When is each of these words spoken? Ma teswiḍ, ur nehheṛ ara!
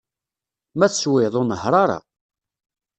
Ma 0.77 0.87
teswiḍ, 0.91 1.33
ur 1.39 1.45
nehheṛ 1.47 1.73
ara! 1.83 1.99